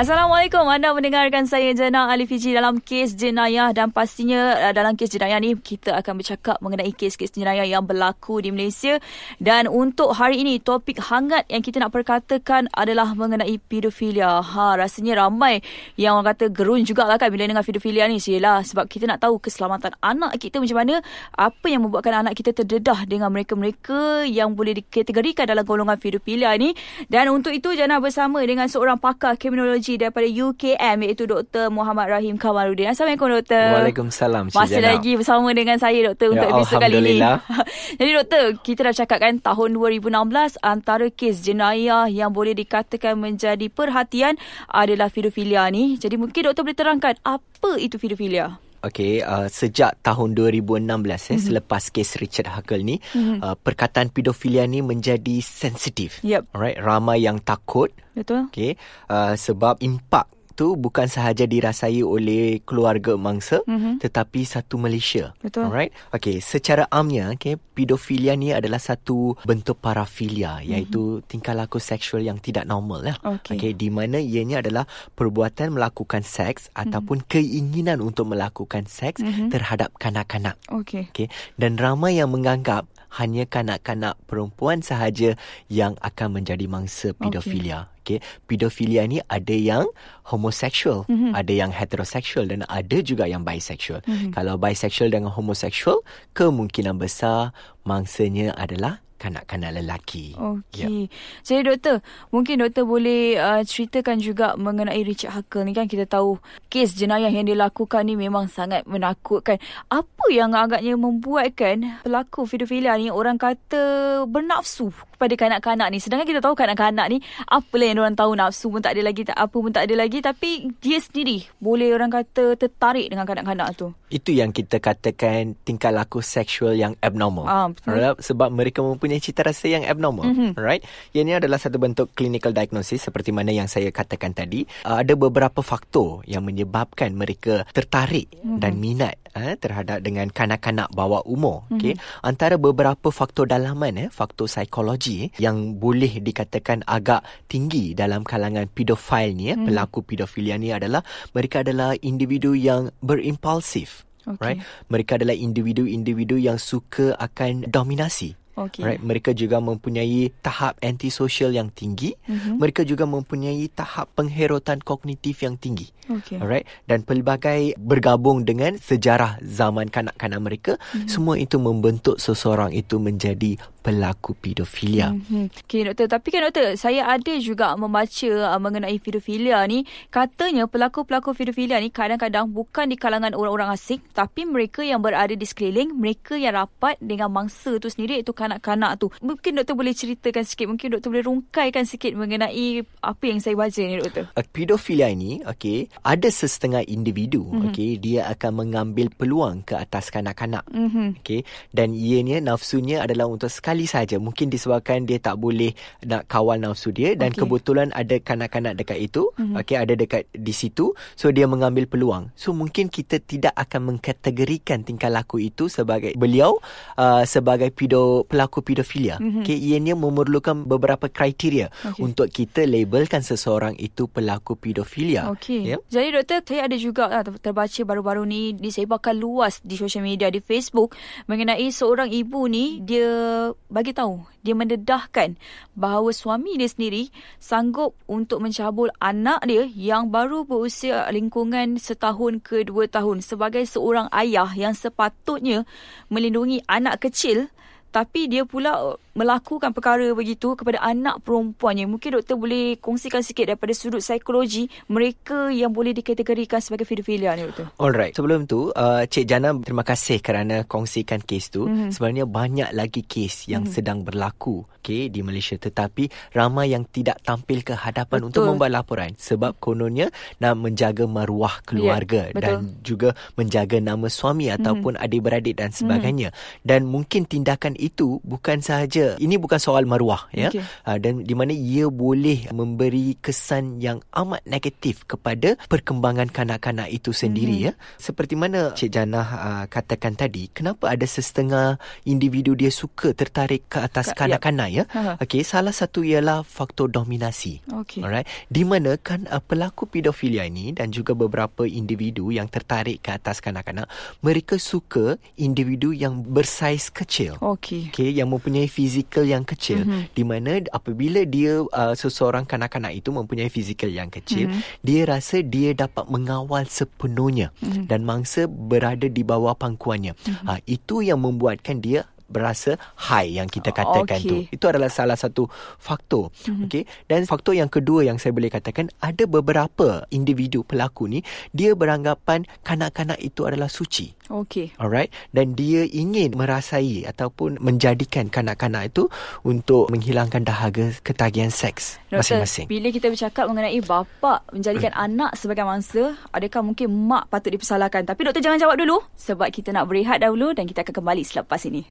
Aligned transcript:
Assalamualaikum. 0.00 0.64
Anda 0.64 0.96
mendengarkan 0.96 1.44
saya 1.44 1.76
Jana 1.76 2.08
Ali 2.08 2.24
Fiji 2.24 2.56
dalam 2.56 2.80
kes 2.80 3.12
jenayah 3.20 3.68
dan 3.76 3.92
pastinya 3.92 4.56
uh, 4.56 4.72
dalam 4.72 4.96
kes 4.96 5.12
jenayah 5.12 5.36
ni 5.36 5.52
kita 5.60 5.92
akan 5.92 6.16
bercakap 6.16 6.56
mengenai 6.64 6.88
kes-kes 6.96 7.36
jenayah 7.36 7.68
yang 7.68 7.84
berlaku 7.84 8.40
di 8.40 8.48
Malaysia 8.48 8.96
dan 9.44 9.68
untuk 9.68 10.16
hari 10.16 10.40
ini 10.40 10.56
topik 10.56 11.04
hangat 11.04 11.44
yang 11.52 11.60
kita 11.60 11.84
nak 11.84 11.92
perkatakan 11.92 12.72
adalah 12.72 13.12
mengenai 13.12 13.60
pedofilia. 13.60 14.40
Ha 14.40 14.80
rasanya 14.80 15.20
ramai 15.20 15.60
yang 16.00 16.16
orang 16.16 16.32
kata 16.32 16.48
gerun 16.48 16.80
jugalah 16.80 17.20
kan 17.20 17.28
bila 17.28 17.44
dengar 17.44 17.60
pedofilia 17.60 18.08
ni. 18.08 18.24
Sialah 18.24 18.64
sebab 18.64 18.88
kita 18.88 19.04
nak 19.04 19.20
tahu 19.20 19.36
keselamatan 19.36 20.00
anak 20.00 20.32
kita 20.40 20.64
macam 20.64 20.80
mana, 20.80 21.04
apa 21.36 21.66
yang 21.68 21.84
membuatkan 21.84 22.24
anak 22.24 22.40
kita 22.40 22.56
terdedah 22.56 23.04
dengan 23.04 23.28
mereka-mereka 23.28 24.24
yang 24.24 24.56
boleh 24.56 24.80
dikategorikan 24.80 25.44
dalam 25.44 25.68
golongan 25.68 26.00
pedofilia 26.00 26.56
ni 26.56 26.72
dan 27.12 27.28
untuk 27.28 27.52
itu 27.52 27.76
Jana 27.76 28.00
bersama 28.00 28.40
dengan 28.48 28.64
seorang 28.64 28.96
pakar 28.96 29.36
kriminologi 29.36 29.89
Psikologi 29.90 29.98
daripada 29.98 30.28
UKM 30.30 30.98
iaitu 31.02 31.24
Dr. 31.26 31.66
Muhammad 31.74 32.06
Rahim 32.14 32.38
Kamarudin. 32.38 32.94
Assalamualaikum 32.94 33.26
Doktor. 33.34 33.66
Waalaikumsalam. 33.74 34.44
Masih 34.54 34.78
Jana. 34.78 34.94
lagi 34.94 35.12
bersama 35.18 35.50
dengan 35.50 35.76
saya 35.82 35.98
Doktor 36.06 36.30
ya, 36.30 36.32
untuk 36.38 36.48
episod 36.54 36.78
kali 36.78 36.96
ini. 37.02 37.18
Jadi 37.98 38.10
Doktor, 38.14 38.44
kita 38.62 38.80
dah 38.86 38.94
cakap 38.94 39.18
kan 39.18 39.34
tahun 39.42 39.70
2016 39.74 40.62
antara 40.62 41.06
kes 41.10 41.42
jenayah 41.42 42.06
yang 42.06 42.30
boleh 42.30 42.54
dikatakan 42.54 43.18
menjadi 43.18 43.66
perhatian 43.66 44.38
adalah 44.70 45.10
pedofilia 45.10 45.66
ni. 45.74 45.98
Jadi 45.98 46.14
mungkin 46.14 46.46
Doktor 46.46 46.62
boleh 46.62 46.78
terangkan 46.78 47.14
apa 47.26 47.70
itu 47.82 47.98
pedofilia? 47.98 48.69
Okay, 48.80 49.20
uh, 49.20 49.44
sejak 49.52 50.00
tahun 50.00 50.32
2016 50.32 50.88
mm-hmm. 50.88 51.36
eh, 51.36 51.40
selepas 51.40 51.82
kes 51.92 52.16
Richard 52.16 52.48
Huckle 52.48 52.80
ni, 52.80 52.96
mm-hmm. 52.96 53.44
uh, 53.44 53.56
perkataan 53.60 54.08
pedofilia 54.08 54.64
ni 54.64 54.80
menjadi 54.80 55.44
sensitif. 55.44 56.24
Yep. 56.24 56.56
Alright, 56.56 56.80
ramai 56.80 57.20
yang 57.20 57.44
takut. 57.44 57.92
Betul. 58.16 58.48
Okay, 58.48 58.80
uh, 59.12 59.36
sebab 59.36 59.84
impak 59.84 60.39
itu 60.60 60.76
bukan 60.76 61.08
sahaja 61.08 61.48
dirasai 61.48 62.04
oleh 62.04 62.60
keluarga 62.68 63.16
mangsa 63.16 63.64
mm-hmm. 63.64 64.04
tetapi 64.04 64.44
satu 64.44 64.76
Malaysia. 64.76 65.32
Betul. 65.40 65.72
Alright. 65.72 65.88
Okey, 66.12 66.44
secara 66.44 66.84
amnya 66.92 67.32
okey, 67.32 67.56
pedofilia 67.72 68.36
ni 68.36 68.52
adalah 68.52 68.76
satu 68.76 69.40
bentuk 69.48 69.80
parafilia 69.80 70.60
iaitu 70.60 71.00
mm-hmm. 71.00 71.24
tingkah 71.32 71.56
laku 71.56 71.80
seksual 71.80 72.20
yang 72.20 72.36
tidak 72.36 72.68
normal 72.68 73.00
lah. 73.00 73.16
Okey, 73.24 73.56
okay, 73.56 73.72
di 73.72 73.88
mana 73.88 74.20
ianya 74.20 74.60
adalah 74.60 74.84
perbuatan 75.16 75.72
melakukan 75.72 76.20
seks 76.20 76.68
mm-hmm. 76.68 76.82
ataupun 76.92 77.24
keinginan 77.24 78.04
untuk 78.04 78.28
melakukan 78.28 78.84
seks 78.84 79.24
mm-hmm. 79.24 79.48
terhadap 79.48 79.96
kanak-kanak. 79.96 80.60
Okey. 80.68 81.08
Okey, 81.08 81.32
dan 81.56 81.80
ramai 81.80 82.20
yang 82.20 82.28
menganggap 82.28 82.84
hanya 83.18 83.46
kanak-kanak 83.46 84.14
perempuan 84.30 84.82
sahaja 84.82 85.34
yang 85.66 85.98
akan 86.00 86.40
menjadi 86.42 86.66
mangsa 86.70 87.10
pedofilia. 87.14 87.90
Okay. 87.90 87.98
Okay, 88.00 88.18
pedofilia 88.48 89.04
ni 89.04 89.20
ada 89.28 89.52
yang 89.52 89.84
homoseksual, 90.26 91.04
mm-hmm. 91.06 91.36
ada 91.36 91.52
yang 91.52 91.70
heteroseksual 91.70 92.48
dan 92.48 92.64
ada 92.66 92.98
juga 93.04 93.28
yang 93.28 93.44
bisexual. 93.44 94.00
Mm-hmm. 94.02 94.32
Kalau 94.34 94.56
bisexual 94.56 95.12
dengan 95.12 95.30
homoseksual, 95.30 96.00
kemungkinan 96.32 96.96
besar 96.96 97.52
mangsanya 97.84 98.56
adalah 98.56 99.04
kanak-kanak 99.20 99.76
lelaki. 99.76 100.32
Okey. 100.32 101.12
Yep. 101.12 101.12
Jadi 101.44 101.60
doktor, 101.68 101.96
mungkin 102.32 102.64
doktor 102.64 102.88
boleh 102.88 103.36
uh, 103.36 103.60
ceritakan 103.60 104.16
juga 104.16 104.56
mengenai 104.56 105.04
Richard 105.04 105.36
Huckle 105.36 105.68
ni 105.68 105.76
kan 105.76 105.84
kita 105.84 106.08
tahu 106.08 106.40
kes 106.72 106.96
jenayah 106.96 107.28
yang 107.28 107.44
dia 107.44 107.60
lakukan 107.60 108.08
ni 108.08 108.16
memang 108.16 108.48
sangat 108.48 108.88
menakutkan. 108.88 109.60
Apa 109.92 110.24
yang 110.32 110.56
agaknya 110.56 110.96
membuatkan 110.96 112.00
pelaku 112.00 112.48
pedofilia 112.48 112.96
ni 112.96 113.12
orang 113.12 113.36
kata 113.36 114.24
bernafsu 114.24 114.88
kepada 115.20 115.36
kanak-kanak 115.36 115.92
ni. 115.92 116.00
Sedangkan 116.00 116.24
kita 116.24 116.40
tahu 116.40 116.56
kanak-kanak 116.56 117.06
ni 117.12 117.20
apalah 117.44 117.86
yang 117.92 118.00
orang 118.00 118.16
tahu 118.16 118.32
nafsu 118.32 118.72
pun 118.72 118.80
tak 118.80 118.96
ada 118.96 119.04
lagi, 119.04 119.28
tak 119.28 119.36
apa 119.36 119.52
pun 119.52 119.68
tak 119.68 119.84
ada 119.84 119.94
lagi 120.00 120.24
tapi 120.24 120.72
dia 120.80 120.96
sendiri 120.96 121.44
boleh 121.60 121.92
orang 121.92 122.08
kata 122.08 122.56
tertarik 122.56 123.12
dengan 123.12 123.28
kanak-kanak 123.28 123.76
tu. 123.76 123.92
Itu 124.08 124.32
yang 124.32 124.56
kita 124.56 124.80
katakan 124.80 125.60
tingkah 125.60 125.92
laku 125.92 126.24
seksual 126.24 126.72
yang 126.72 126.96
abnormal. 127.04 127.44
Ah, 127.44 127.68
betul. 127.68 128.00
Right? 128.00 128.16
Sebab 128.16 128.48
mereka 128.48 128.80
mempunyai 128.80 129.20
cita 129.20 129.44
rasa 129.44 129.68
yang 129.68 129.84
abnormal. 129.84 130.32
Mm-hmm. 130.32 130.50
Right? 130.56 130.80
Ini 131.12 131.36
adalah 131.36 131.60
satu 131.60 131.76
bentuk 131.76 132.16
clinical 132.16 132.56
diagnosis 132.56 133.04
seperti 133.04 133.28
mana 133.28 133.52
yang 133.52 133.68
saya 133.68 133.92
katakan 133.92 134.32
tadi. 134.32 134.64
Uh, 134.88 135.04
ada 135.04 135.12
beberapa 135.12 135.60
faktor 135.60 136.24
yang 136.24 136.48
menyebabkan 136.48 137.12
mereka 137.12 137.68
tertarik 137.76 138.32
mm-hmm. 138.40 138.56
dan 138.56 138.72
minat 138.80 139.20
uh, 139.36 139.52
terhadap 139.60 140.00
dengan 140.00 140.32
kanak-kanak 140.32 140.88
bawah 140.96 141.20
umur. 141.28 141.68
Mm-hmm. 141.68 141.76
Okay? 141.76 141.94
Antara 142.24 142.56
beberapa 142.56 143.12
faktor 143.12 143.52
dalaman, 143.52 144.00
eh, 144.00 144.08
faktor 144.08 144.48
psikologi 144.48 145.09
eh, 145.10 145.28
yang 145.42 145.76
boleh 145.80 146.22
dikatakan 146.22 146.86
agak 146.86 147.26
tinggi 147.50 147.92
dalam 147.96 148.22
kalangan 148.22 148.68
pedofil 148.70 149.34
ni, 149.34 149.50
eh, 149.50 149.56
mm-hmm. 149.56 149.66
pelaku 149.66 149.98
pedofilia 150.06 150.56
ni 150.60 150.70
adalah 150.70 151.02
mereka 151.34 151.66
adalah 151.66 151.96
individu 152.00 152.54
yang 152.54 152.94
berimpulsif. 153.02 154.06
Okay. 154.28 154.44
Right? 154.54 154.58
Mereka 154.92 155.16
adalah 155.16 155.34
individu-individu 155.34 156.36
yang 156.36 156.60
suka 156.60 157.16
akan 157.16 157.66
dominasi. 157.72 158.36
Okay. 158.60 158.84
Right? 158.84 159.00
Mereka 159.00 159.32
juga 159.32 159.56
mempunyai 159.62 160.28
tahap 160.44 160.76
antisosial 160.84 161.56
yang 161.56 161.72
tinggi. 161.72 162.12
Mm-hmm. 162.28 162.60
Mereka 162.60 162.84
juga 162.84 163.08
mempunyai 163.08 163.72
tahap 163.72 164.12
pengherotan 164.12 164.84
kognitif 164.84 165.40
yang 165.40 165.56
tinggi. 165.56 165.88
Okay. 166.04 166.36
Alright? 166.36 166.68
Dan 166.84 167.06
pelbagai 167.08 167.80
bergabung 167.80 168.44
dengan 168.44 168.76
sejarah 168.76 169.40
zaman 169.40 169.88
kanak-kanak 169.88 170.40
mereka, 170.44 170.72
mm-hmm. 170.76 171.08
semua 171.08 171.40
itu 171.40 171.56
membentuk 171.56 172.20
seseorang 172.20 172.76
itu 172.76 173.00
menjadi 173.00 173.56
pelaku 173.80 174.36
pedofilia. 174.36 175.10
Mm-hmm. 175.16 175.64
Okay, 175.64 175.88
doktor. 175.88 176.06
Tapi 176.06 176.28
kan 176.28 176.40
doktor, 176.48 176.76
saya 176.76 177.08
ada 177.08 177.32
juga 177.40 177.72
membaca 177.80 178.30
uh, 178.52 178.60
mengenai 178.60 179.00
pedofilia 179.00 179.64
ni. 179.64 179.88
Katanya 180.12 180.68
pelaku-pelaku 180.68 181.32
pedofilia 181.32 181.80
ni 181.80 181.88
kadang-kadang 181.88 182.52
bukan 182.52 182.92
di 182.92 182.96
kalangan 183.00 183.32
orang-orang 183.32 183.72
asing, 183.72 184.04
tapi 184.12 184.44
mereka 184.44 184.84
yang 184.84 185.00
berada 185.00 185.32
di 185.32 185.46
sekeliling, 185.48 185.96
mereka 185.96 186.36
yang 186.36 186.56
rapat 186.60 187.00
dengan 187.00 187.32
mangsa 187.32 187.80
tu 187.80 187.88
sendiri, 187.88 188.20
iaitu 188.20 188.36
kanak-kanak 188.36 189.00
tu. 189.00 189.08
Mungkin 189.24 189.56
doktor 189.56 189.74
boleh 189.76 189.96
ceritakan 189.96 190.44
sikit, 190.44 190.68
mungkin 190.68 190.92
doktor 190.92 191.08
boleh 191.10 191.24
rungkaikan 191.24 191.88
sikit 191.88 192.12
mengenai 192.12 192.84
apa 193.00 193.24
yang 193.24 193.40
saya 193.40 193.56
baca 193.56 193.80
ni, 193.80 193.96
doktor. 193.96 194.28
Uh, 194.36 194.44
pedofilia 194.52 195.08
ini, 195.08 195.40
okay, 195.48 195.88
ada 196.04 196.28
sesetengah 196.28 196.84
individu, 196.84 197.48
mm-hmm. 197.48 197.66
okay, 197.72 197.90
dia 197.96 198.28
akan 198.28 198.66
mengambil 198.66 199.08
peluang 199.08 199.64
ke 199.64 199.72
atas 199.72 200.12
kanak-kanak. 200.12 200.68
Mm-hmm. 200.68 201.24
Okay, 201.24 201.48
dan 201.72 201.96
ianya 201.96 202.44
nafsunya 202.44 203.00
adalah 203.00 203.30
untuk 203.30 203.48
sekali 203.48 203.79
sekali 203.80 204.10
saja 204.10 204.16
mungkin 204.20 204.52
disebabkan 204.52 205.08
dia 205.08 205.16
tak 205.16 205.40
boleh 205.40 205.72
nak 206.04 206.28
kawal 206.28 206.60
nafsu 206.60 206.92
dia 206.92 207.16
dan 207.16 207.32
okay. 207.32 207.44
kebetulan 207.44 207.88
ada 207.96 208.20
kanak-kanak 208.20 208.76
dekat 208.76 208.98
itu 209.00 209.32
mm-hmm. 209.36 209.56
okey 209.56 209.76
ada 209.76 209.94
dekat 209.96 210.28
di 210.36 210.52
situ 210.52 210.92
so 211.16 211.32
dia 211.32 211.48
mengambil 211.48 211.88
peluang 211.88 212.28
so 212.36 212.52
mungkin 212.52 212.92
kita 212.92 213.22
tidak 213.22 213.56
akan 213.56 213.94
mengkategorikan 213.96 214.84
tingkah 214.84 215.08
laku 215.08 215.40
itu 215.40 215.72
sebagai 215.72 216.12
beliau 216.18 216.60
uh, 217.00 217.24
sebagai 217.24 217.72
pedo 217.72 218.28
pelaku 218.28 218.60
pedofilia 218.60 219.16
mm-hmm. 219.16 219.44
okey 219.46 219.56
ianya 219.56 219.94
memerlukan 219.96 220.68
beberapa 220.68 221.08
kriteria 221.08 221.72
okay. 221.72 222.00
untuk 222.04 222.28
kita 222.28 222.68
labelkan 222.68 223.24
seseorang 223.24 223.78
itu 223.80 224.10
pelaku 224.10 224.60
pedofilia 224.60 225.32
okey 225.32 225.76
yeah? 225.76 225.80
jadi 225.88 226.20
doktor 226.20 226.42
saya 226.44 226.66
ada 226.66 226.76
juga 226.76 227.08
uh, 227.08 227.24
terbaca 227.38 227.80
baru-baru 227.86 228.26
ni 228.26 228.52
disebarkan 228.52 229.16
luas 229.16 229.62
di 229.64 229.78
sosial 229.78 230.04
media 230.04 230.28
di 230.28 230.42
Facebook 230.42 230.98
mengenai 231.30 231.70
seorang 231.70 232.10
ibu 232.10 232.50
ni 232.50 232.82
dia 232.82 233.30
bagi 233.70 233.94
tahu 233.94 234.26
dia 234.42 234.52
mendedahkan 234.52 235.38
bahawa 235.78 236.10
suami 236.10 236.58
dia 236.58 236.66
sendiri 236.66 237.08
sanggup 237.38 237.94
untuk 238.10 238.42
mencabul 238.42 238.90
anak 238.98 239.46
dia 239.46 239.64
yang 239.70 240.10
baru 240.10 240.42
berusia 240.42 241.06
lingkungan 241.14 241.78
setahun 241.78 242.42
ke 242.42 242.66
dua 242.66 242.90
tahun 242.90 243.22
sebagai 243.22 243.62
seorang 243.64 244.10
ayah 244.10 244.50
yang 244.52 244.74
sepatutnya 244.74 245.64
melindungi 246.10 246.60
anak 246.66 247.06
kecil. 247.06 247.48
Tapi 247.90 248.30
dia 248.30 248.46
pula 248.46 248.94
melakukan 249.12 249.74
perkara 249.74 250.06
begitu 250.14 250.54
kepada 250.54 250.78
anak 250.82 251.22
perempuannya. 251.26 251.90
Mungkin 251.90 252.20
doktor 252.20 252.38
boleh 252.38 252.78
kongsikan 252.78 253.26
sikit 253.26 253.50
daripada 253.50 253.74
sudut 253.74 254.02
psikologi 254.02 254.70
mereka 254.86 255.50
yang 255.50 255.74
boleh 255.74 255.90
dikategorikan 255.90 256.62
sebagai 256.62 256.86
pedofilia 256.86 257.34
ni 257.34 257.46
doktor. 257.50 257.74
Alright. 257.78 258.14
Sebelum 258.14 258.46
tu, 258.46 258.70
uh, 258.70 259.02
Cik 259.06 259.26
Jana 259.26 259.50
terima 259.58 259.82
kasih 259.82 260.22
kerana 260.22 260.62
kongsikan 260.66 261.22
kes 261.22 261.50
tu. 261.50 261.66
Mm-hmm. 261.66 261.90
Sebenarnya 261.90 262.26
banyak 262.26 262.70
lagi 262.70 263.02
kes 263.02 263.50
yang 263.50 263.66
mm-hmm. 263.66 263.74
sedang 263.74 263.98
berlaku 264.06 264.62
okay, 264.80 265.10
di 265.10 265.20
Malaysia 265.20 265.58
tetapi 265.58 266.32
ramai 266.32 266.72
yang 266.72 266.86
tidak 266.88 267.20
tampil 267.26 267.60
ke 267.66 267.74
hadapan 267.74 268.24
Betul. 268.24 268.28
untuk 268.30 268.42
membuat 268.48 268.70
laporan 268.72 269.12
sebab 269.18 269.58
kononnya 269.58 270.08
nak 270.38 270.56
menjaga 270.56 271.04
maruah 271.04 271.60
keluarga 271.66 272.30
yeah, 272.30 272.40
dan 272.40 272.56
juga 272.80 273.12
menjaga 273.34 273.82
nama 273.82 274.06
suami 274.06 274.48
ataupun 274.48 274.96
mm-hmm. 274.96 275.04
adik-beradik 275.04 275.54
dan 275.58 275.70
sebagainya. 275.74 276.30
Mm-hmm. 276.30 276.64
Dan 276.64 276.80
mungkin 276.86 277.26
tindakan 277.26 277.74
itu 277.76 278.22
bukan 278.24 278.62
sahaja 278.62 278.99
saja 279.00 279.16
ini 279.18 279.36
bukan 279.36 279.56
soal 279.56 279.84
maruah 279.84 280.28
ya 280.30 280.52
Okey. 280.52 280.60
uh, 280.60 280.98
dan 281.00 281.24
di 281.24 281.32
mana 281.32 281.50
ia 281.50 281.88
boleh 281.88 282.52
memberi 282.52 283.16
kesan 283.16 283.80
yang 283.80 284.04
amat 284.12 284.44
negatif 284.44 285.08
kepada 285.08 285.56
perkembangan 285.66 286.28
kanak-kanak 286.28 286.92
itu 286.92 287.10
sendiri 287.10 287.40
Mm-hmm. 287.50 287.66
ya 287.66 287.72
seperti 287.96 288.34
mana 288.36 288.76
Cik 288.76 288.90
Janah 288.90 289.28
uh, 289.32 289.64
katakan 289.66 290.12
tadi 290.12 290.52
kenapa 290.52 290.92
ada 290.92 291.02
sesetengah 291.02 291.80
individu 292.04 292.52
dia 292.52 292.68
suka 292.68 293.10
tertarik 293.10 293.64
ke 293.66 293.80
atas 293.80 294.12
Ka- 294.12 294.28
yap. 294.28 294.38
kanak-kanak 294.38 294.68
ya 294.70 294.84
Ha. 294.90 295.16
okey 295.18 295.40
salah 295.40 295.70
satu 295.70 296.02
ialah 296.02 296.42
faktor 296.42 296.90
dominasi 296.90 297.62
Okey. 297.70 298.02
Alright. 298.02 298.26
Di 298.46 298.62
mana 298.62 298.98
kan 298.98 299.24
uh, 299.26 299.38
pelaku 299.40 299.86
pedofilia 299.86 300.44
ini 300.44 300.74
dan 300.74 300.90
juga 300.90 301.14
beberapa 301.14 301.62
individu 301.62 302.28
yang 302.28 302.46
tertarik 302.46 303.00
ke 303.00 303.14
atas 303.14 303.38
kanak-kanak, 303.38 303.86
mereka 304.20 304.58
suka 304.58 305.14
individu 305.34 305.94
yang 305.94 306.20
bersaiz 306.20 306.90
kecil. 306.90 307.38
Okey. 307.38 307.88
Okay, 307.88 308.10
yang 308.10 308.28
mempunyai 308.28 308.66
fizikal 308.90 309.22
yang 309.22 309.46
kecil 309.46 309.78
Mhm. 309.78 309.86
mm-hmm. 309.86 310.10
di 310.10 310.22
mana 310.26 310.50
apabila 310.68 311.22
dia 311.22 311.62
uh, 311.62 311.94
seseorang 311.94 312.42
kanak-kanak 312.42 312.90
itu 312.92 313.14
mempunyai 313.14 313.46
fizikal 313.46 313.86
yang 313.86 314.10
kecil 314.10 314.50
Mhm. 314.50 314.60
dia 314.82 315.06
rasa 315.06 315.46
dia 315.46 315.70
dapat 315.72 316.10
mengawal 316.10 316.66
sepenuhnya 316.66 317.54
Mhm. 317.62 317.86
dan 317.86 318.02
mangsa 318.02 318.50
berada 318.50 319.06
di 319.06 319.22
bawah 319.22 319.54
pangkuannya 319.54 320.18
Mhm. 320.18 320.44
uh, 320.44 320.58
itu 320.66 321.06
yang 321.06 321.22
membuatkan 321.22 321.78
dia 321.78 322.10
berasa 322.30 322.78
high 322.96 323.34
yang 323.34 323.44
kita 323.44 323.68
katakan 323.70 324.16
Okey. 324.16 324.30
tu 324.30 324.36
itu 324.48 324.64
adalah 324.64 324.86
salah 324.86 325.14
satu 325.14 325.50
faktor 325.76 326.30
Mhm. 326.46 326.64
okey 326.64 326.82
dan 327.04 327.26
faktor 327.26 327.52
yang 327.52 327.66
kedua 327.66 328.02
yang 328.02 328.16
saya 328.16 328.30
boleh 328.30 328.48
katakan 328.48 328.86
ada 328.98 329.26
beberapa 329.26 330.06
individu 330.08 330.62
pelaku 330.62 331.04
ni 331.06 331.20
dia 331.50 331.74
beranggapan 331.74 332.46
kanak-kanak 332.62 333.18
itu 333.18 333.44
adalah 333.44 333.66
suci 333.66 334.14
Okey. 334.30 334.78
Alright 334.78 335.10
dan 335.30 335.52
dia 335.52 335.82
ingin 335.84 336.32
merasai 336.32 337.02
ataupun 337.02 337.58
menjadikan 337.58 338.30
kanak-kanak 338.30 338.88
itu 338.88 339.10
untuk 339.42 339.90
menghilangkan 339.90 340.46
dahaga 340.46 340.94
ketagihan 341.02 341.50
seks 341.50 341.98
Doktor, 342.06 342.38
masing-masing. 342.38 342.66
bila 342.66 342.88
kita 342.88 343.10
bercakap 343.10 343.50
mengenai 343.50 343.82
bapa 343.82 344.46
menjadikan 344.50 344.94
anak 344.94 345.34
sebagai 345.34 345.66
mangsa, 345.66 346.14
adakah 346.30 346.62
mungkin 346.62 346.86
mak 346.86 347.26
patut 347.26 347.50
dipersalahkan? 347.50 348.06
Tapi 348.06 348.20
doktor 348.22 348.38
jangan 348.38 348.62
jawab 348.62 348.78
dulu 348.78 349.02
sebab 349.12 349.50
kita 349.50 349.74
nak 349.74 349.90
berehat 349.90 350.22
dahulu 350.22 350.54
dan 350.54 350.62
kita 350.64 350.86
akan 350.86 350.94
kembali 350.94 351.22
selepas 351.22 351.66
ini. 351.66 351.82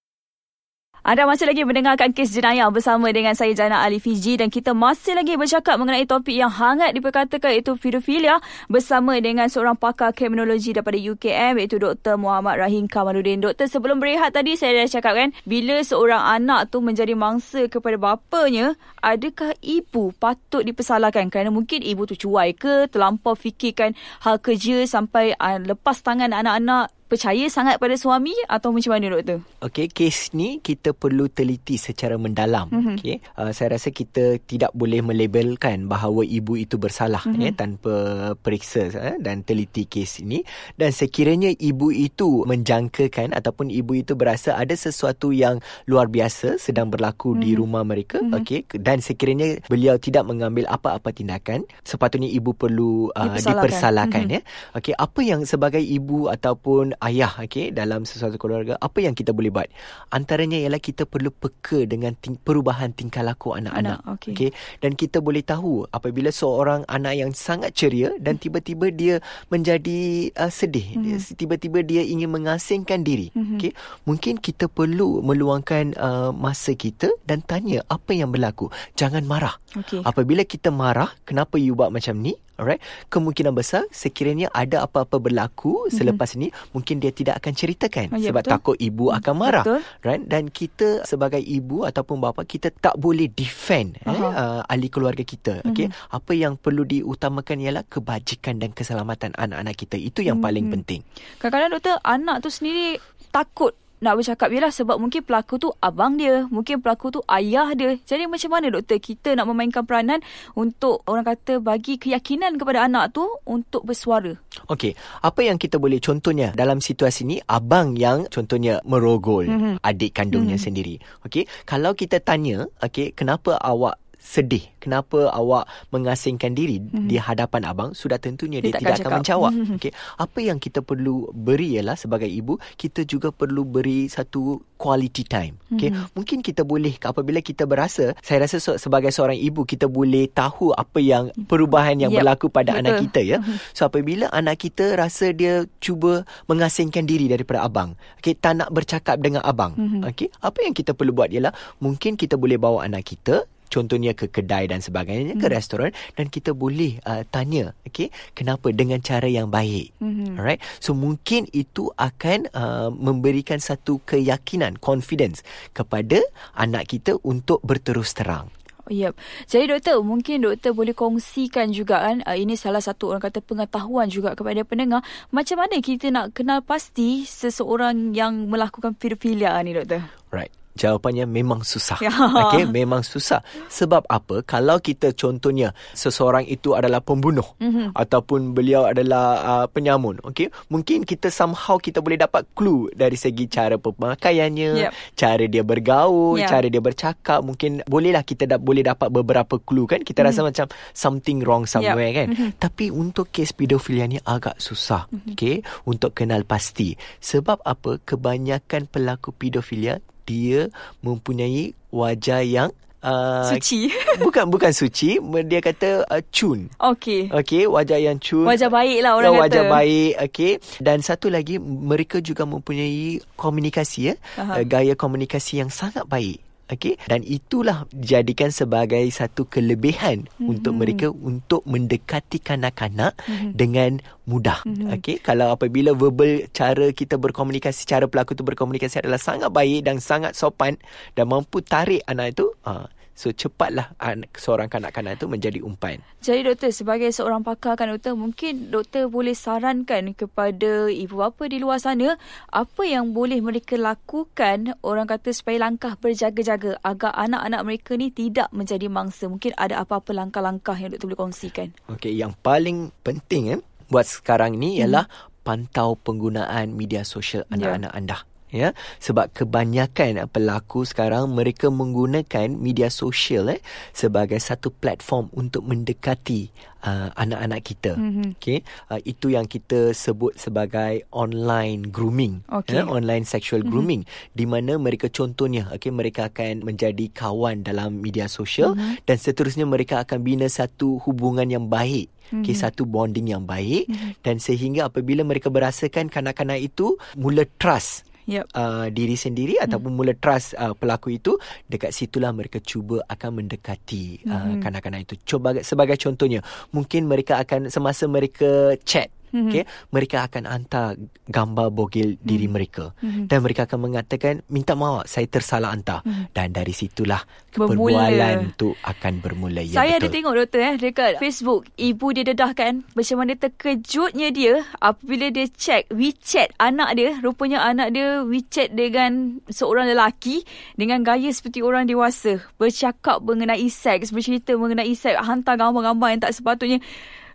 Anda 1.00 1.24
masih 1.24 1.48
lagi 1.48 1.64
mendengarkan 1.64 2.12
kes 2.12 2.36
jenayah 2.36 2.68
bersama 2.76 3.08
dengan 3.16 3.32
saya 3.32 3.56
Jana 3.56 3.80
Ali 3.80 4.04
Fiji 4.04 4.36
dan 4.36 4.52
kita 4.52 4.76
masih 4.76 5.16
lagi 5.16 5.40
bercakap 5.40 5.80
mengenai 5.80 6.04
topik 6.04 6.36
yang 6.36 6.52
hangat 6.52 6.92
diperkatakan 6.92 7.56
iaitu 7.56 7.80
pedofilia 7.80 8.44
bersama 8.68 9.16
dengan 9.24 9.48
seorang 9.48 9.80
pakar 9.80 10.12
kriminologi 10.12 10.76
daripada 10.76 11.00
UKM 11.00 11.56
iaitu 11.56 11.80
Dr. 11.80 12.20
Muhammad 12.20 12.60
Rahim 12.60 12.92
Kamaluddin. 12.92 13.40
Doktor, 13.40 13.72
sebelum 13.72 14.04
berehat 14.04 14.36
tadi 14.36 14.60
saya 14.60 14.84
dah 14.84 14.92
cakap 14.92 15.16
kan, 15.16 15.30
bila 15.48 15.80
seorang 15.88 16.20
anak 16.20 16.68
tu 16.68 16.84
menjadi 16.84 17.16
mangsa 17.16 17.72
kepada 17.72 17.96
bapanya, 17.96 18.76
adakah 19.00 19.56
ibu 19.64 20.12
patut 20.20 20.68
dipersalahkan 20.68 21.32
kerana 21.32 21.48
mungkin 21.48 21.80
ibu 21.80 22.04
tu 22.12 22.20
cuai 22.20 22.52
ke, 22.52 22.92
terlampau 22.92 23.40
fikirkan 23.40 23.96
hal 24.28 24.36
kerja 24.44 24.84
sampai 24.84 25.32
uh, 25.40 25.64
lepas 25.64 26.04
tangan 26.04 26.36
anak-anak 26.36 26.92
percaya 27.10 27.50
sangat 27.50 27.82
pada 27.82 27.98
suami 27.98 28.32
atau 28.46 28.70
macam 28.70 28.94
mana 28.94 29.10
doktor? 29.10 29.42
Okey, 29.60 29.90
kes 29.90 30.32
ni 30.32 30.62
kita 30.62 30.94
perlu 30.94 31.26
teliti 31.28 31.76
secara 31.76 32.16
mendalam. 32.16 32.70
Mhm. 32.70 32.78
Mm-hmm. 32.80 32.96
Okey, 32.96 33.16
uh, 33.36 33.52
saya 33.52 33.74
rasa 33.74 33.90
kita 33.90 34.38
tidak 34.40 34.70
boleh 34.72 35.02
melabelkan 35.02 35.90
bahawa 35.90 36.22
ibu 36.22 36.54
itu 36.54 36.78
bersalah 36.78 37.26
Mhm. 37.26 37.32
mm-hmm. 37.32 37.44
ya 37.44 37.52
tanpa 37.52 37.94
periksa 38.38 38.84
eh, 38.88 39.18
dan 39.18 39.42
teliti 39.42 39.84
kes 39.84 40.22
ini 40.22 40.46
dan 40.76 40.92
sekiranya 40.92 41.50
ibu 41.50 41.90
itu 41.90 42.46
menjangkakan 42.46 43.34
ataupun 43.34 43.68
ibu 43.68 43.98
itu 43.98 44.14
berasa 44.14 44.54
ada 44.54 44.72
sesuatu 44.72 45.34
yang 45.34 45.58
luar 45.86 46.06
biasa 46.06 46.56
sedang 46.56 46.88
berlaku 46.88 47.34
mm-hmm. 47.34 47.42
di 47.42 47.52
rumah 47.54 47.82
mereka, 47.82 48.22
Mhm. 48.22 48.30
mm-hmm. 48.30 48.40
okey, 48.46 48.60
dan 48.78 49.02
sekiranya 49.02 49.58
beliau 49.66 49.98
tidak 49.98 50.24
mengambil 50.24 50.70
apa-apa 50.70 51.10
tindakan, 51.10 51.66
sepatutnya 51.82 52.30
ibu 52.30 52.54
perlu 52.54 53.10
uh, 53.10 53.34
Dipersalahkan. 53.34 53.58
dipersalahkan 53.58 54.22
Mhm. 54.24 54.32
ya. 54.32 54.42
Okey, 54.76 54.94
apa 54.94 55.20
yang 55.20 55.42
sebagai 55.42 55.82
ibu 55.82 56.30
ataupun 56.30 56.99
ayah 57.02 57.32
okey 57.40 57.72
dalam 57.72 58.04
sesuatu 58.04 58.36
keluarga 58.36 58.76
apa 58.76 59.00
yang 59.00 59.12
kita 59.12 59.32
boleh 59.32 59.50
buat 59.50 59.68
antaranya 60.10 60.56
ialah 60.56 60.78
kita 60.78 61.04
perlu 61.04 61.30
peka 61.30 61.84
dengan 61.84 62.12
ting- 62.14 62.36
perubahan 62.36 62.92
tingkah 62.92 63.22
laku 63.22 63.52
anak-anak 63.52 64.00
Anak, 64.00 64.20
okey. 64.20 64.32
okey 64.32 64.50
dan 64.78 64.92
kita 64.94 65.20
boleh 65.20 65.40
tahu 65.40 65.88
apabila 65.88 66.28
seorang 66.30 66.84
anak 66.86 67.14
yang 67.14 67.32
sangat 67.32 67.72
ceria 67.72 68.12
dan 68.18 68.36
tiba-tiba 68.36 68.90
dia 68.90 69.16
menjadi 69.50 70.00
uh, 70.36 70.48
sedih 70.50 70.96
Mhm. 70.96 71.02
dia, 71.02 71.18
tiba-tiba 71.34 71.80
dia 71.82 72.02
ingin 72.02 72.30
mengasingkan 72.30 73.02
diri 73.02 73.30
Mhm. 73.32 73.58
okey 73.58 73.72
mungkin 74.04 74.36
kita 74.36 74.66
perlu 74.66 75.20
meluangkan 75.22 75.94
uh, 75.96 76.32
masa 76.32 76.72
kita 76.72 77.12
dan 77.24 77.42
tanya 77.42 77.84
apa 77.86 78.12
yang 78.12 78.30
berlaku 78.30 78.68
jangan 78.94 79.24
marah 79.24 79.56
Okey. 79.72 80.02
Apabila 80.02 80.42
kita 80.42 80.70
marah, 80.70 81.14
kenapa 81.24 81.56
you 81.56 81.74
buat 81.74 81.90
macam 81.90 82.18
ni? 82.18 82.34
Alright. 82.60 82.84
Kemungkinan 83.08 83.56
besar 83.56 83.88
sekiranya 83.90 84.52
ada 84.52 84.84
apa-apa 84.84 85.16
berlaku 85.18 85.88
mm-hmm. 85.88 85.96
selepas 85.96 86.36
ni, 86.36 86.52
mungkin 86.76 87.00
dia 87.00 87.16
tidak 87.16 87.40
akan 87.40 87.54
ceritakan 87.56 88.08
Oh, 88.12 88.20
ya, 88.20 88.36
sebab 88.36 88.44
betul. 88.44 88.52
takut 88.52 88.76
ibu 88.76 89.16
akan 89.16 89.34
marah. 89.40 89.64
Betul. 89.64 89.80
Right? 90.04 90.24
Dan 90.28 90.52
kita 90.52 91.08
sebagai 91.08 91.40
ibu 91.40 91.88
ataupun 91.88 92.20
bapa 92.20 92.44
kita 92.44 92.70
tak 92.76 93.00
boleh 93.00 93.32
defend 93.32 93.96
eh, 94.04 94.12
uh, 94.12 94.62
ahli 94.68 94.92
keluarga 94.92 95.24
kita. 95.24 95.64
Okay? 95.64 95.88
Mhm. 95.88 96.12
Apa 96.12 96.32
yang 96.36 96.54
perlu 96.60 96.84
diutamakan 96.84 97.64
ialah 97.64 97.88
kebajikan 97.88 98.60
dan 98.60 98.76
keselamatan 98.76 99.32
anak-anak 99.40 99.80
kita. 99.80 99.96
Itu 99.96 100.20
yang 100.20 100.44
paling 100.44 100.68
Mhm. 100.68 100.74
penting. 100.76 101.02
Kadang-kadang 101.40 101.72
doktor 101.80 101.96
anak 102.04 102.44
tu 102.44 102.52
sendiri 102.52 103.00
takut 103.32 103.72
nak 104.00 104.16
bercakap 104.16 104.48
yelah 104.50 104.72
sebab 104.72 104.96
mungkin 104.96 105.24
pelaku 105.24 105.60
tu 105.60 105.70
abang 105.80 106.16
dia, 106.16 106.48
mungkin 106.48 106.80
pelaku 106.80 107.12
tu 107.12 107.20
ayah 107.28 107.72
dia. 107.76 108.00
Jadi 108.04 108.26
macam 108.26 108.50
mana 108.56 108.72
doktor 108.72 108.98
kita 108.98 109.36
nak 109.36 109.48
memainkan 109.48 109.84
peranan 109.84 110.24
untuk 110.56 111.04
orang 111.06 111.28
kata 111.28 111.60
bagi 111.60 112.00
keyakinan 112.00 112.56
kepada 112.56 112.88
anak 112.88 113.12
tu 113.12 113.28
untuk 113.44 113.84
bersuara. 113.84 114.36
Okey, 114.72 114.96
apa 115.20 115.40
yang 115.44 115.60
kita 115.60 115.76
boleh 115.78 116.00
contohnya 116.00 116.56
dalam 116.56 116.80
situasi 116.80 117.24
ni 117.24 117.38
abang 117.46 117.94
yang 117.96 118.26
contohnya 118.28 118.80
merogol 118.84 119.44
Mhm. 119.46 119.56
mm-hmm. 119.56 119.76
adik 119.84 120.12
kandungnya 120.16 120.56
Mhm. 120.56 120.64
mm-hmm. 120.64 120.66
sendiri. 120.66 120.96
Okey, 121.24 121.44
kalau 121.64 121.92
kita 121.94 122.20
tanya, 122.20 122.66
okey, 122.80 123.12
kenapa 123.12 123.60
awak 123.60 124.00
sedih? 124.20 124.68
Kenapa 124.78 125.32
awak 125.32 125.66
mengasingkan 125.90 126.52
diri 126.52 126.78
mm-hmm. 126.78 127.08
di 127.08 127.16
hadapan 127.16 127.62
abang? 127.66 127.90
Sudah 127.92 128.16
tentunya 128.16 128.60
Dia 128.60 128.76
dia, 128.76 128.80
tidak 128.84 128.94
akan 128.94 129.00
cakap. 129.02 129.18
menjawab. 129.18 129.52
Okey, 129.80 129.92
apa 130.16 130.40
yang 130.40 130.58
kita 130.58 130.80
perlu 130.80 131.32
beri 131.32 131.80
ialah 131.80 131.96
sebagai 131.96 132.28
ibu, 132.28 132.60
kita 132.76 133.04
juga 133.04 133.32
perlu 133.32 133.64
beri 133.64 134.06
satu 134.06 134.60
quality 134.76 135.24
time. 135.24 135.56
Okey, 135.72 135.90
Mhm. 135.90 136.14
mungkin 136.14 136.40
kita 136.40 136.64
boleh 136.64 136.96
apabila 137.02 137.40
kita 137.40 137.64
berasa, 137.64 138.12
saya 138.20 138.44
rasa 138.44 138.60
sebagai 138.78 139.10
seorang 139.10 139.36
ibu 139.36 139.64
kita 139.64 139.88
boleh 139.88 140.28
tahu 140.28 140.72
apa 140.72 141.00
yang 141.00 141.32
perubahan 141.48 141.96
yang 141.98 142.12
Yep, 142.12 142.20
berlaku 142.20 142.48
pada 142.48 142.76
betul. 142.76 142.82
anak 142.84 142.94
kita 143.08 143.22
ya. 143.24 143.38
So 143.72 143.88
apabila 143.88 144.28
anak 144.30 144.60
kita 144.60 144.96
rasa 144.96 145.32
dia 145.32 145.64
cuba 145.80 146.24
mengasingkan 146.46 147.04
diri 147.04 147.28
daripada 147.28 147.64
abang, 147.64 147.96
okey 148.20 148.36
tak 148.36 148.60
nak 148.60 148.70
bercakap 148.70 149.20
dengan 149.20 149.44
abang, 149.44 149.76
Mhm. 149.76 150.04
okey 150.12 150.28
apa 150.40 150.60
yang 150.60 150.72
kita 150.72 150.92
perlu 150.92 151.12
buat 151.12 151.30
ialah 151.30 151.52
mungkin 151.80 152.16
kita 152.16 152.36
boleh 152.36 152.56
bawa 152.56 152.84
anak 152.84 153.08
kita 153.08 153.48
contohnya 153.70 154.18
ke 154.18 154.28
kedai 154.28 154.68
dan 154.68 154.82
sebagainya 154.82 155.38
ke 155.38 155.48
Mhm. 155.48 155.54
restoran 155.54 155.92
dan 156.18 156.28
kita 156.28 156.52
boleh 156.52 157.00
uh, 157.06 157.24
tanya 157.30 157.72
okey 157.88 158.10
kenapa 158.36 158.74
dengan 158.74 159.00
cara 159.00 159.30
yang 159.30 159.48
baik. 159.48 159.94
Mhm. 160.02 160.36
Alright. 160.36 160.62
So 160.84 160.98
mungkin 160.98 161.46
itu 161.54 161.94
akan 161.96 162.50
uh, 162.52 162.90
memberikan 162.92 163.62
satu 163.62 164.02
keyakinan, 164.04 164.82
confidence 164.82 165.46
kepada 165.72 166.20
anak 166.58 166.90
kita 166.92 167.16
untuk 167.22 167.62
berterus 167.64 168.12
terang. 168.18 168.50
Yep. 168.90 169.14
Jadi 169.46 169.66
doktor, 169.70 170.02
mungkin 170.02 170.42
doktor 170.42 170.74
boleh 170.74 170.98
kongsikan 170.98 171.70
juga 171.70 172.02
kan, 172.10 172.26
uh, 172.26 172.34
ini 172.34 172.58
salah 172.58 172.82
satu 172.82 173.14
orang 173.14 173.22
kata 173.22 173.38
pengetahuan 173.46 174.10
juga 174.10 174.34
kepada 174.34 174.66
pendengar, 174.66 175.06
macam 175.30 175.62
mana 175.62 175.78
kita 175.78 176.10
nak 176.10 176.34
kenal 176.34 176.66
pasti 176.66 177.22
seseorang 177.22 178.18
yang 178.18 178.50
melakukan 178.50 178.98
pedofilia 178.98 179.54
ni 179.62 179.78
doktor? 179.78 180.10
Right. 180.34 180.50
Jawapannya 180.80 181.28
memang 181.28 181.60
susah. 181.62 182.00
Ya. 182.00 182.08
Okey, 182.16 182.64
memang 182.72 183.04
susah. 183.04 183.44
Sebab 183.68 184.08
apa? 184.08 184.40
Kalau 184.42 184.80
kita 184.80 185.12
contohnya 185.12 185.76
seseorang 185.92 186.48
itu 186.48 186.72
adalah 186.72 187.04
pembunuh 187.04 187.44
Mhm. 187.60 187.92
ataupun 187.92 188.56
beliau 188.56 188.88
adalah 188.88 189.28
uh, 189.44 189.66
penyamun, 189.68 190.24
okey, 190.24 190.48
mungkin 190.68 191.04
kita 191.04 191.28
somehow 191.28 191.76
kita 191.76 192.00
boleh 192.00 192.16
dapat 192.16 192.48
clue 192.56 192.88
dari 192.92 193.14
segi 193.14 193.46
cara 193.46 193.76
pemakaiannya, 193.76 194.72
Yep. 194.80 194.92
cara 195.14 195.44
dia 195.46 195.62
bergaul, 195.62 196.40
Ya. 196.40 196.48
cara 196.48 196.66
dia 196.66 196.80
bercakap, 196.80 197.44
mungkin 197.44 197.84
bolehlah 197.84 198.24
kita 198.24 198.48
da- 198.48 198.56
boleh 198.58 198.82
dapat 198.82 199.12
beberapa 199.12 199.60
clue 199.60 199.84
kan? 199.84 200.00
Kita 200.00 200.24
rasa 200.24 200.40
macam 200.42 200.66
something 200.94 201.44
wrong 201.44 201.68
somewhere 201.68 202.16
kan? 202.16 202.28
Mhm. 202.32 202.50
Tapi 202.56 202.88
untuk 202.88 203.28
kes 203.30 203.52
pedofilia 203.52 204.08
ni 204.08 204.16
agak 204.22 204.56
susah, 204.58 205.12
Mhm. 205.12 205.36
okey, 205.36 205.56
untuk 205.84 206.16
kenal 206.16 206.48
pasti. 206.48 206.96
Sebab 207.20 207.60
apa? 207.62 208.00
Kebanyakan 208.00 208.88
pelaku 208.88 209.32
pedofilia 209.32 210.00
dia 210.30 210.70
mempunyai 211.02 211.74
wajah 211.90 212.46
yang 212.46 212.70
uh, 213.02 213.50
Suci. 213.50 213.90
bukan 214.26 214.46
bukan 214.46 214.70
suci, 214.70 215.18
dia 215.48 215.60
kata 215.60 216.06
uh, 216.06 216.22
cun. 216.30 216.70
Okey. 216.78 217.34
Okey, 217.34 217.66
wajah 217.66 217.98
yang 217.98 218.22
cun. 218.22 218.46
Wajah 218.46 218.70
baik 218.70 219.00
lah 219.02 219.18
orang 219.18 219.34
Ya, 219.34 219.38
kata. 219.38 219.44
wajah 219.50 219.64
baik, 219.66 220.12
okey. 220.30 220.54
Dan 220.78 221.02
satu 221.02 221.34
lagi 221.34 221.58
mereka 221.60 222.22
juga 222.22 222.46
mempunyai 222.46 223.18
komunikasi 223.34 224.14
ya, 224.14 224.16
Aha. 224.38 224.62
uh, 224.62 224.64
gaya 224.64 224.94
komunikasi 224.94 225.64
yang 225.64 225.72
sangat 225.72 226.06
baik. 226.06 226.38
Okey 226.70 226.96
dan 227.10 227.26
itulah 227.26 227.90
dijadikan 227.90 228.54
sebagai 228.54 229.02
satu 229.10 229.50
kelebihan 229.50 230.30
mm-hmm. 230.30 230.48
untuk 230.50 230.74
mereka 230.78 231.08
untuk 231.10 231.62
mendekati 231.66 232.38
kanak-kanak 232.40 233.18
mm-hmm. 233.26 233.52
dengan 233.58 233.92
mudah 234.30 234.62
mm-hmm. 234.64 234.94
okey 235.02 235.18
kalau 235.20 235.54
apabila 235.54 235.98
verbal 235.98 236.46
cara 236.54 236.94
kita 236.94 237.18
berkomunikasi 237.18 237.90
cara 237.90 238.06
pelaku 238.06 238.38
itu 238.38 238.46
berkomunikasi 238.46 239.02
adalah 239.02 239.20
sangat 239.20 239.50
baik 239.50 239.86
dan 239.86 239.98
sangat 239.98 240.38
sopan 240.38 240.78
dan 241.18 241.26
mampu 241.26 241.66
tarik 241.66 242.06
anak 242.06 242.38
itu 242.38 242.54
uh, 242.66 242.86
So 243.20 243.36
cepatlah 243.36 244.00
seorang 244.32 244.72
kanak-kanak 244.72 245.20
itu 245.20 245.28
menjadi 245.28 245.60
umpan. 245.60 246.00
Jadi 246.24 246.48
doktor 246.48 246.72
sebagai 246.72 247.12
seorang 247.12 247.44
pakar 247.44 247.76
kan 247.76 247.92
doktor 247.92 248.16
mungkin 248.16 248.72
doktor 248.72 249.12
boleh 249.12 249.36
sarankan 249.36 250.16
kepada 250.16 250.88
ibu 250.88 251.20
bapa 251.20 251.52
di 251.52 251.60
luar 251.60 251.84
sana 251.84 252.16
apa 252.48 252.88
yang 252.88 253.12
boleh 253.12 253.44
mereka 253.44 253.76
lakukan 253.76 254.72
orang 254.88 255.04
kata 255.04 255.36
supaya 255.36 255.68
langkah 255.68 256.00
berjaga-jaga 256.00 256.80
agar 256.80 257.12
anak-anak 257.12 257.62
mereka 257.68 258.00
ni 258.00 258.08
tidak 258.08 258.48
menjadi 258.56 258.88
mangsa. 258.88 259.28
Mungkin 259.28 259.52
ada 259.60 259.84
apa-apa 259.84 260.16
langkah-langkah 260.16 260.80
yang 260.80 260.96
doktor 260.96 261.12
boleh 261.12 261.20
kongsikan. 261.28 261.76
Okey 261.92 262.16
yang 262.16 262.32
paling 262.40 262.96
penting 263.04 263.52
eh 263.52 263.60
buat 263.92 264.08
sekarang 264.08 264.56
ni 264.56 264.80
ialah 264.80 265.12
hmm. 265.12 265.44
pantau 265.44 266.00
penggunaan 266.00 266.72
media 266.72 267.04
sosial 267.04 267.44
ya. 267.52 267.60
anak-anak 267.60 267.92
yeah. 267.92 268.00
anda 268.00 268.29
ya 268.50 268.74
sebab 268.98 269.30
kebanyakan 269.30 270.26
pelaku 270.30 270.82
sekarang 270.84 271.30
mereka 271.30 271.70
menggunakan 271.70 272.50
media 272.58 272.90
sosial 272.90 273.54
eh 273.54 273.62
sebagai 273.94 274.42
satu 274.42 274.74
platform 274.74 275.30
untuk 275.38 275.70
mendekati 275.70 276.50
uh, 276.84 277.10
anak-anak 277.14 277.62
kita 277.62 277.94
mm-hmm. 277.94 278.42
okey 278.42 278.66
uh, 278.90 279.00
itu 279.06 279.34
yang 279.34 279.46
kita 279.46 279.94
sebut 279.94 280.34
sebagai 280.34 281.06
online 281.14 281.94
grooming 281.94 282.42
okay. 282.50 282.82
ya 282.82 282.90
online 282.90 283.24
sexual 283.28 283.62
mm-hmm. 283.62 283.72
grooming 283.72 284.02
di 284.34 284.46
mana 284.50 284.82
mereka 284.82 285.12
contohnya 285.12 285.70
okey 285.76 285.94
mereka 285.94 286.34
akan 286.34 286.66
menjadi 286.66 287.06
kawan 287.14 287.62
dalam 287.62 288.02
media 288.02 288.26
sosial 288.26 288.74
mm-hmm. 288.74 289.06
dan 289.06 289.18
seterusnya 289.22 289.70
mereka 289.70 290.02
akan 290.02 290.26
bina 290.26 290.50
satu 290.50 290.98
hubungan 291.06 291.46
yang 291.46 291.70
baik 291.70 292.10
mm-hmm. 292.10 292.42
okay, 292.42 292.56
satu 292.58 292.90
bonding 292.90 293.30
yang 293.30 293.46
baik 293.46 293.86
mm-hmm. 293.86 294.26
dan 294.26 294.42
sehingga 294.42 294.90
apabila 294.90 295.22
mereka 295.22 295.54
berasakan 295.54 296.10
kanak-kanak 296.10 296.60
itu 296.66 296.98
mula 297.14 297.46
trust 297.62 298.09
yep. 298.30 298.46
uh, 298.54 298.88
diri 298.94 299.18
sendiri 299.18 299.58
hmm. 299.58 299.66
ataupun 299.66 299.92
mula 299.92 300.14
trust 300.14 300.54
uh, 300.56 300.78
pelaku 300.78 301.18
itu 301.18 301.36
dekat 301.66 301.90
situlah 301.90 302.30
mereka 302.30 302.62
cuba 302.62 303.02
akan 303.10 303.44
mendekati 303.44 304.22
uh, 304.30 304.56
hmm. 304.56 304.62
kanak-kanak 304.62 305.10
itu 305.10 305.16
cuba 305.26 305.58
sebagai 305.66 305.98
contohnya 305.98 306.46
mungkin 306.70 307.10
mereka 307.10 307.42
akan 307.42 307.74
semasa 307.74 308.06
mereka 308.06 308.78
chat 308.86 309.10
Mm-hmm. 309.30 309.50
Okay, 309.50 309.64
mereka 309.94 310.18
akan 310.26 310.44
hantar 310.50 310.98
gambar 311.30 311.70
bogil 311.70 312.18
mm-hmm. 312.18 312.26
diri 312.26 312.48
mereka 312.50 312.98
mm-hmm. 312.98 313.30
dan 313.30 313.40
mereka 313.46 313.70
akan 313.70 313.80
mengatakan 313.86 314.34
minta 314.50 314.74
maaf 314.74 315.06
saya 315.06 315.30
tersalah 315.30 315.70
hantar 315.70 316.02
mm-hmm. 316.02 316.34
dan 316.34 316.50
dari 316.50 316.74
situlah 316.74 317.22
perbualan 317.54 318.58
tu 318.58 318.74
akan 318.82 319.14
bermula 319.22 319.62
ya 319.62 319.82
saya 319.82 319.98
betul. 319.98 320.02
ada 320.02 320.08
tengok 320.10 320.34
doktor 320.42 320.60
eh 320.66 320.76
dekat 320.82 321.12
Facebook 321.22 321.70
ibu 321.78 322.06
dia 322.14 322.26
dedahkan 322.26 322.74
macam 322.98 323.16
mana 323.22 323.34
terkejutnya 323.38 324.28
dia 324.34 324.54
apabila 324.82 325.30
dia 325.30 325.46
check 325.54 325.86
WeChat 325.94 326.58
anak 326.58 326.98
dia 326.98 327.18
rupanya 327.22 327.62
anak 327.66 327.94
dia 327.94 328.26
WeChat 328.26 328.74
dengan 328.74 329.42
seorang 329.50 329.90
lelaki 329.90 330.42
dengan 330.74 331.06
gaya 331.06 331.30
seperti 331.30 331.62
orang 331.62 331.86
dewasa 331.86 332.42
bercakap 332.58 333.22
mengenai 333.22 333.70
seks 333.70 334.10
bercerita 334.10 334.58
mengenai 334.58 334.94
seks 334.98 335.22
hantar 335.22 335.58
gambar-gambar 335.58 336.08
yang 336.18 336.22
tak 336.22 336.34
sepatutnya 336.34 336.82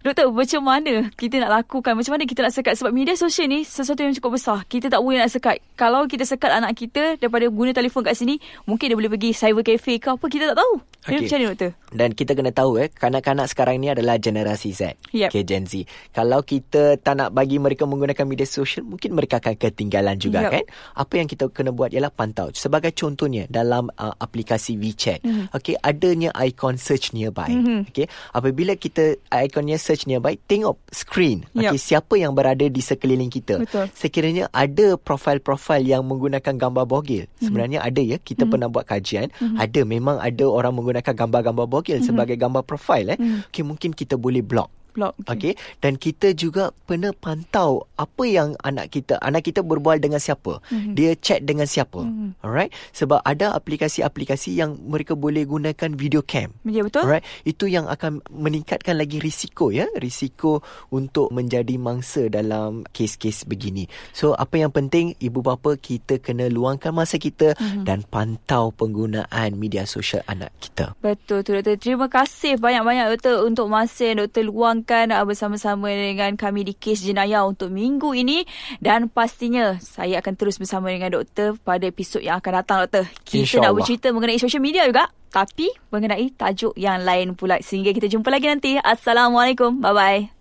Doktor, 0.05 0.29
macam 0.29 0.69
mana 0.69 1.09
kita 1.17 1.41
nak 1.41 1.65
lakukan? 1.65 1.97
Macam 1.97 2.13
mana 2.13 2.29
kita 2.29 2.45
nak 2.45 2.53
sekat? 2.53 2.77
Sebab 2.77 2.93
media 2.93 3.17
sosial 3.17 3.49
ni 3.49 3.65
sesuatu 3.65 4.05
yang 4.05 4.13
cukup 4.13 4.37
besar. 4.37 4.61
Kita 4.69 4.93
tak 4.93 5.01
boleh 5.01 5.25
nak 5.25 5.33
sekat. 5.33 5.65
Kalau 5.81 6.05
kita 6.05 6.29
sekat 6.29 6.53
anak 6.53 6.77
kita 6.77 7.17
daripada 7.17 7.49
guna 7.49 7.73
telefon 7.73 8.05
kat 8.05 8.13
sini, 8.13 8.37
mungkin 8.69 8.93
dia 8.93 9.01
boleh 9.01 9.09
pergi 9.09 9.33
cyber 9.33 9.65
cafe 9.65 9.97
ke 9.97 10.13
apa, 10.13 10.27
kita 10.29 10.53
tak 10.53 10.61
tahu. 10.61 10.75
Okay. 11.05 11.25
Macam 11.25 11.37
mana, 11.41 11.47
Doktor? 11.53 11.71
Dan 11.95 12.09
kita 12.13 12.33
kena 12.37 12.51
tahu, 12.53 12.73
eh, 12.85 12.89
kanak-kanak 12.93 13.47
sekarang 13.49 13.77
ni 13.81 13.89
adalah 13.93 14.21
generasi 14.21 14.77
Z. 14.77 15.01
Yep. 15.13 15.31
Okay, 15.33 15.43
Gen 15.45 15.65
Z. 15.65 15.89
Kalau 16.13 16.41
kita 16.45 17.01
tak 17.01 17.15
nak 17.17 17.33
bagi 17.33 17.57
mereka 17.57 17.89
menggunakan 17.89 18.25
media 18.29 18.45
sosial, 18.45 18.85
mungkin 18.85 19.17
mereka 19.17 19.41
akan 19.41 19.57
ketinggalan 19.57 20.21
juga, 20.21 20.49
yep. 20.49 20.53
kan? 20.53 20.65
Apa 21.01 21.13
yang 21.17 21.29
kita 21.29 21.49
kena 21.49 21.73
buat 21.73 21.97
ialah 21.97 22.13
pantau. 22.13 22.53
Sebagai 22.53 22.93
contohnya, 22.93 23.49
dalam 23.49 23.89
uh, 23.97 24.17
aplikasi 24.21 24.77
WeChat, 24.77 25.25
mm-hmm. 25.25 25.47
okay, 25.57 25.81
adanya 25.81 26.29
icon 26.45 26.77
search 26.77 27.17
nearby. 27.17 27.53
Mm-hmm. 27.53 27.81
Okay, 27.89 28.07
apabila 28.33 28.77
kita 28.77 29.17
ikonnya 29.29 29.79
search 29.79 29.94
search 29.95 30.11
nearby 30.11 30.35
tengok 30.51 30.75
screen 30.91 31.47
okey 31.55 31.71
yep. 31.71 31.79
siapa 31.79 32.19
yang 32.19 32.35
berada 32.35 32.67
di 32.67 32.83
sekeliling 32.83 33.31
kita 33.31 33.63
Betul. 33.63 33.87
sekiranya 33.95 34.51
ada 34.51 34.99
profil-profil 34.99 35.87
yang 35.87 36.03
menggunakan 36.03 36.59
gambar 36.59 36.83
bogil 36.83 37.31
mm-hmm. 37.31 37.45
sebenarnya 37.47 37.79
ada 37.79 38.03
ya 38.03 38.19
kita 38.19 38.43
mm-hmm. 38.43 38.51
pernah 38.51 38.67
buat 38.67 38.85
kajian 38.91 39.31
mm-hmm. 39.31 39.63
ada 39.63 39.81
memang 39.87 40.17
ada 40.19 40.45
orang 40.51 40.75
menggunakan 40.75 41.15
gambar-gambar 41.15 41.71
bogil 41.71 42.03
mm-hmm. 42.03 42.11
sebagai 42.11 42.35
gambar 42.35 42.67
profil 42.67 43.15
eh 43.15 43.19
mm-hmm. 43.23 43.55
okey 43.55 43.63
mungkin 43.63 43.95
kita 43.95 44.19
boleh 44.19 44.43
block 44.43 44.67
block. 44.95 45.19
Okay. 45.27 45.53
okay. 45.53 45.55
Dan 45.83 45.99
kita 45.99 46.31
juga 46.39 46.71
pernah 46.87 47.11
pantau 47.11 47.91
apa 47.99 48.23
yang 48.23 48.55
anak 48.63 48.95
kita, 48.95 49.19
anak 49.19 49.51
kita 49.51 49.67
berbual 49.67 49.99
dengan 49.99 50.23
siapa. 50.23 50.63
Mm-hmm. 50.71 50.95
Dia 50.95 51.11
chat 51.19 51.43
dengan 51.43 51.67
siapa. 51.67 52.07
Mm-hmm. 52.07 52.47
Alright. 52.47 52.71
Sebab 52.95 53.21
ada 53.27 53.59
aplikasi-aplikasi 53.59 54.55
yang 54.55 54.79
mereka 54.87 55.19
boleh 55.19 55.43
gunakan 55.43 55.91
video 55.99 56.23
cam. 56.23 56.55
Ya, 56.63 56.87
betul. 56.87 57.11
Alright. 57.11 57.27
Itu 57.43 57.67
yang 57.67 57.91
akan 57.91 58.23
meningkatkan 58.31 58.95
lagi 58.95 59.19
risiko 59.19 59.75
ya. 59.75 59.91
Risiko 59.99 60.63
untuk 60.95 61.35
menjadi 61.35 61.75
mangsa 61.75 62.31
dalam 62.31 62.87
kes-kes 62.95 63.51
begini. 63.51 63.91
So, 64.15 64.39
apa 64.39 64.63
yang 64.63 64.71
penting, 64.71 65.19
ibu 65.19 65.43
bapa 65.43 65.75
kita 65.75 66.23
kena 66.23 66.47
luangkan 66.47 66.95
masa 66.95 67.19
kita 67.19 67.59
mm-hmm. 67.59 67.83
dan 67.83 68.07
pantau 68.07 68.71
penggunaan 68.71 69.59
media 69.59 69.83
sosial 69.89 70.23
anak 70.31 70.55
kita. 70.63 70.95
Betul, 71.03 71.43
tu 71.43 71.57
doktor. 71.57 71.77
Terima 71.81 72.07
kasih 72.07 72.61
banyak-banyak 72.61 73.19
doktor 73.19 73.43
untuk 73.43 73.67
masa 73.67 74.13
yang 74.13 74.23
doktor 74.23 74.45
luang 74.47 74.84
bincangkan 74.85 75.17
uh, 75.17 75.25
bersama-sama 75.25 75.89
dengan 75.89 76.37
kami 76.37 76.69
di 76.69 76.77
kes 76.77 77.01
jenayah 77.01 77.49
untuk 77.49 77.73
minggu 77.73 78.13
ini 78.13 78.45
dan 78.85 79.09
pastinya 79.09 79.81
saya 79.81 80.21
akan 80.21 80.37
terus 80.37 80.61
bersama 80.61 80.93
dengan 80.93 81.17
doktor 81.17 81.57
pada 81.65 81.89
episod 81.89 82.21
yang 82.21 82.37
akan 82.37 82.53
datang 82.61 82.79
doktor. 82.85 83.05
Kita 83.25 83.65
nak 83.65 83.73
bercerita 83.81 84.13
mengenai 84.13 84.37
social 84.37 84.61
media 84.61 84.85
juga 84.85 85.09
tapi 85.33 85.73
mengenai 85.89 86.31
tajuk 86.37 86.77
yang 86.77 87.01
lain 87.01 87.33
pula 87.33 87.59
sehingga 87.65 87.97
kita 87.97 88.13
jumpa 88.13 88.29
lagi 88.29 88.47
nanti. 88.53 88.77
Assalamualaikum. 88.77 89.81
Bye 89.81 89.97
bye. 89.97 90.34